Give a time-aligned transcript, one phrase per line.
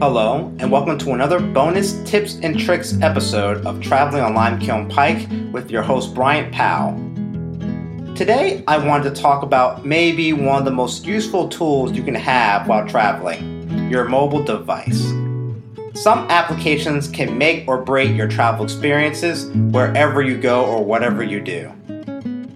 [0.00, 5.28] Hello, and welcome to another bonus tips and tricks episode of Traveling on Limekiln Pike
[5.52, 6.94] with your host Bryant Powell.
[8.14, 12.14] Today, I wanted to talk about maybe one of the most useful tools you can
[12.14, 15.06] have while traveling your mobile device.
[15.92, 21.42] Some applications can make or break your travel experiences wherever you go or whatever you
[21.42, 21.70] do.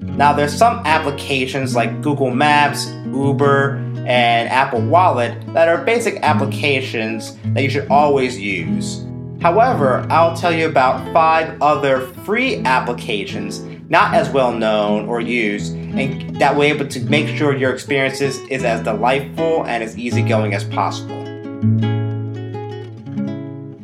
[0.00, 7.36] Now, there's some applications like Google Maps, Uber, and Apple Wallet that are basic applications
[7.54, 9.04] that you should always use.
[9.40, 15.74] However, I'll tell you about five other free applications not as well known or used,
[15.74, 20.54] and that way able to make sure your experiences is as delightful and as easygoing
[20.54, 21.22] as possible.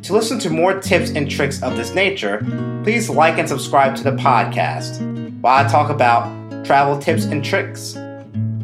[0.01, 2.45] To listen to more tips and tricks of this nature,
[2.83, 4.99] please like and subscribe to the podcast
[5.41, 7.95] while I talk about travel tips and tricks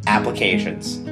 [0.08, 1.06] applications.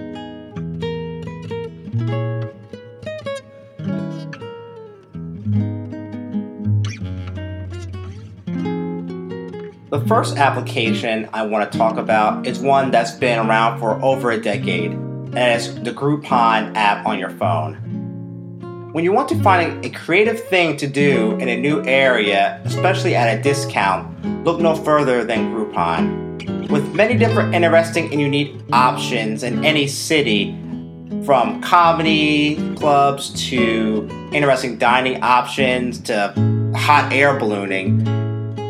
[9.95, 14.29] The first application I want to talk about is one that's been around for over
[14.29, 18.91] a decade, and it's the Groupon app on your phone.
[18.91, 23.15] When you want to find a creative thing to do in a new area, especially
[23.15, 26.69] at a discount, look no further than Groupon.
[26.69, 30.51] With many different interesting and unique options in any city,
[31.23, 36.33] from comedy clubs to interesting dining options to
[36.75, 38.24] hot air ballooning,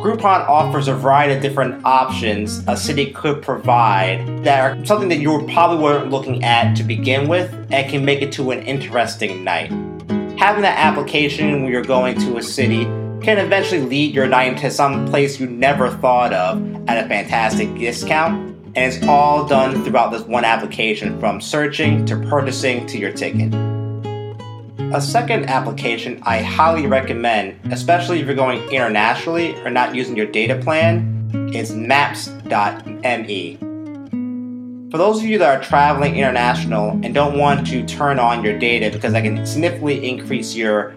[0.05, 5.17] Groupon offers a variety of different options a city could provide that are something that
[5.17, 9.43] you probably weren't looking at to begin with and can make it to an interesting
[9.43, 9.71] night.
[10.37, 12.83] Having that application when you're going to a city
[13.23, 17.73] can eventually lead your night into some place you never thought of at a fantastic
[17.73, 18.55] discount.
[18.75, 23.51] And it's all done throughout this one application from searching to purchasing to your ticket.
[24.95, 30.25] A second application I highly recommend, especially if you're going internationally or not using your
[30.25, 33.57] data plan, is maps.me.
[34.89, 38.57] For those of you that are traveling international and don't want to turn on your
[38.57, 40.95] data because that can significantly increase your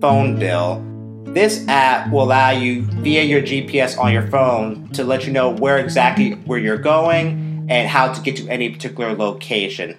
[0.00, 0.84] phone bill,
[1.26, 5.50] this app will allow you via your GPS on your phone to let you know
[5.50, 9.96] where exactly where you're going and how to get to any particular location.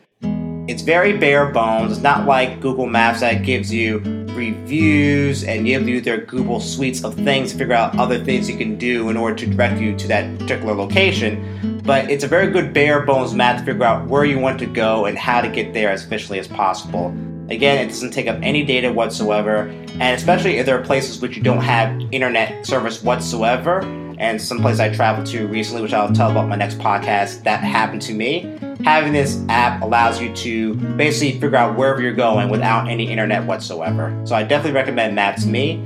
[0.68, 1.94] It's very bare bones.
[1.94, 4.00] It's not like Google Maps that gives you
[4.36, 8.58] reviews and gives you their Google suites of things to figure out other things you
[8.58, 11.82] can do in order to direct you to that particular location.
[11.86, 14.66] But it's a very good bare bones map to figure out where you want to
[14.66, 17.16] go and how to get there as efficiently as possible.
[17.50, 21.38] Again, it doesn't take up any data whatsoever, and especially if there are places which
[21.38, 23.84] you don't have internet service whatsoever,
[24.18, 27.64] and some place I traveled to recently, which I'll tell about my next podcast, that
[27.64, 28.58] happened to me.
[28.84, 33.46] Having this app allows you to basically figure out wherever you're going without any internet
[33.46, 34.20] whatsoever.
[34.26, 35.82] So I definitely recommend Maps.me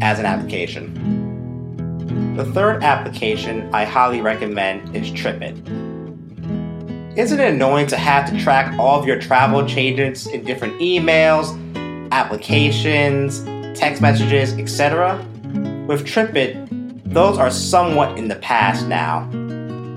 [0.00, 0.94] as an application.
[2.36, 5.84] The third application I highly recommend is TripIt.
[7.16, 11.54] Isn't it annoying to have to track all of your travel changes in different emails,
[12.10, 13.44] applications,
[13.78, 15.16] text messages, etc.?
[15.86, 16.63] With TripIt,
[17.14, 19.28] those are somewhat in the past now.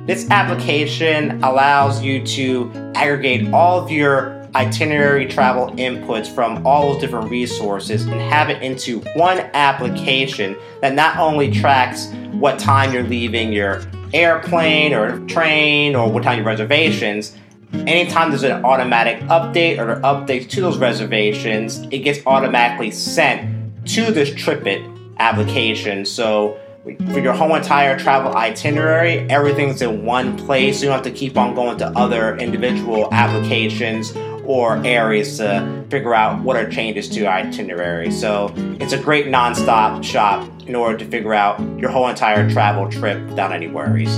[0.06, 7.02] This application allows you to aggregate all of your itinerary travel inputs from all those
[7.02, 13.04] different resources and have it into one application that not only tracks what time you're
[13.04, 13.84] leaving your
[14.14, 17.36] airplane or train or what time your reservations.
[17.74, 24.12] Anytime there's an automatic update or updates to those reservations, it gets automatically sent to
[24.12, 26.06] this TripIt application.
[26.06, 26.58] So
[26.96, 30.82] for your whole entire travel itinerary, everything's in one place.
[30.82, 34.14] You don't have to keep on going to other individual applications
[34.46, 38.12] or areas to figure out what are changes to your itinerary.
[38.12, 42.90] So it's a great non-stop shop in order to figure out your whole entire travel
[42.90, 44.16] trip without any worries.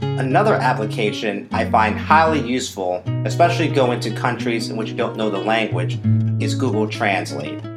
[0.00, 5.30] Another application I find highly useful, especially going to countries in which you don't know
[5.30, 5.98] the language,
[6.40, 7.69] is Google Translate.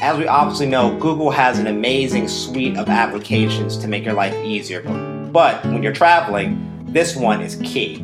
[0.00, 4.34] As we obviously know, Google has an amazing suite of applications to make your life
[4.44, 4.80] easier.
[5.32, 8.00] But when you're traveling, this one is key.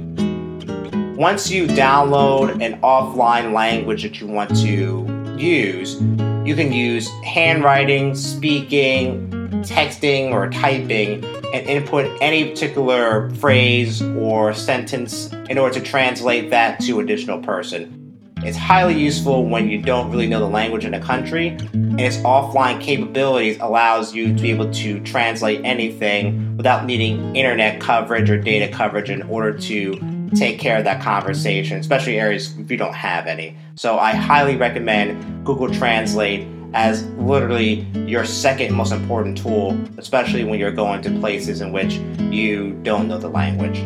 [1.17, 6.01] Once you download an offline language that you want to use,
[6.45, 9.31] you can use handwriting, speaking,
[9.63, 11.25] texting, or typing
[11.55, 18.04] and input any particular phrase or sentence in order to translate that to additional person.
[18.45, 22.19] It's highly useful when you don't really know the language in a country, and its
[22.19, 28.39] offline capabilities allows you to be able to translate anything without needing internet coverage or
[28.39, 32.93] data coverage in order to take care of that conversation, especially areas if you don't
[32.93, 33.57] have any.
[33.77, 40.61] So I highly recommend Google Translate as literally your second most important tool, especially when
[40.61, 41.95] you're going to places in which
[42.31, 43.79] you don't know the language.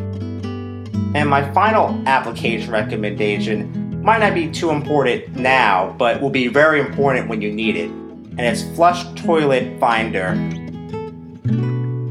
[1.15, 6.81] And my final application recommendation might not be too important now, but will be very
[6.81, 7.91] important when you need it.
[7.91, 10.35] And it's Flush Toilet Finder.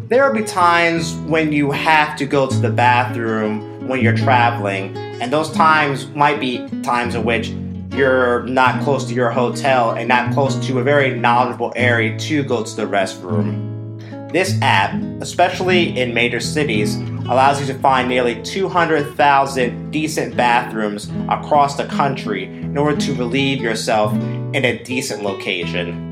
[0.09, 4.95] There will be times when you have to go to the bathroom when you're traveling,
[4.97, 7.49] and those times might be times in which
[7.97, 12.43] you're not close to your hotel and not close to a very knowledgeable area to
[12.43, 14.31] go to the restroom.
[14.31, 16.97] This app, especially in major cities,
[17.29, 23.61] allows you to find nearly 200,000 decent bathrooms across the country in order to relieve
[23.61, 26.05] yourself in a decent location.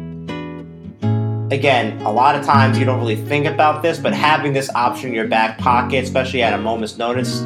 [1.51, 5.09] Again, a lot of times you don't really think about this, but having this option
[5.09, 7.41] in your back pocket, especially at a moment's notice,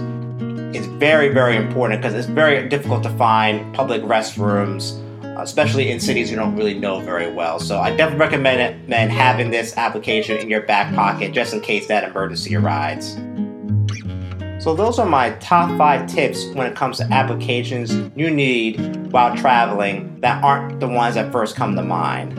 [0.73, 4.97] is very, very important because it's very difficult to find public restrooms,
[5.39, 7.59] especially in cities you don't really know very well.
[7.59, 12.03] So I definitely recommend having this application in your back pocket just in case that
[12.03, 13.17] emergency arrives.
[14.59, 19.35] So those are my top five tips when it comes to applications you need while
[19.37, 22.35] traveling that aren't the ones that first come to mind.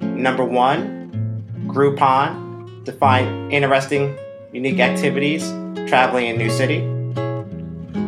[0.00, 4.16] Number one, Groupon to find interesting,
[4.52, 5.42] unique activities
[5.88, 6.82] traveling in new city.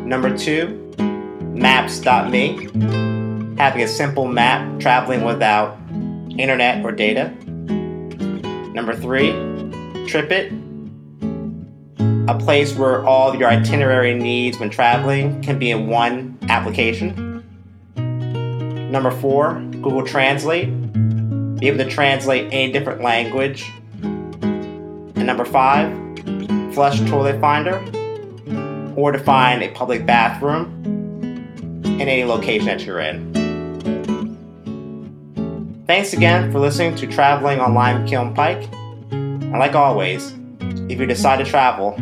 [0.08, 0.94] Number two,
[1.54, 2.68] Maps.me,
[3.58, 5.76] having a simple map traveling without
[6.38, 7.34] internet or data.
[8.72, 9.32] Number three,
[10.06, 10.57] TripIt,
[12.28, 17.42] a place where all your itinerary needs when traveling can be in one application.
[18.92, 20.68] Number four, Google Translate.
[21.58, 23.64] Be able to translate any different language.
[24.02, 25.90] And number five,
[26.74, 27.78] Flush Toilet Finder,
[28.94, 30.66] or to find a public bathroom
[31.84, 33.32] in any location that you're in.
[35.86, 38.68] Thanks again for listening to Traveling on Limekiln Pike.
[39.10, 41.98] And like always, if you decide to travel,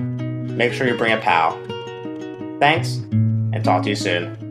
[0.57, 1.53] make sure you bring a pal.
[2.59, 4.46] Thanks, and talk to you soon.